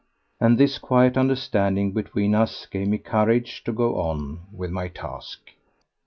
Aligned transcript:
And 0.39 0.57
this 0.57 0.79
quiet 0.79 1.15
understanding 1.15 1.91
between 1.91 2.33
us 2.33 2.65
gave 2.65 2.87
me 2.87 2.97
courage 2.97 3.63
to 3.65 3.71
go 3.71 3.97
on 4.01 4.39
with 4.51 4.71
my 4.71 4.87
task. 4.87 5.51